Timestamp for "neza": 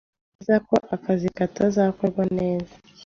2.37-2.73